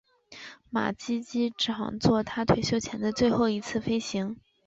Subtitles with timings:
[0.71, 4.37] 马基机长作他退休前的最后一次飞行。